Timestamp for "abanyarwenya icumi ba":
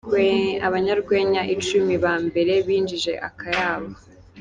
0.67-2.13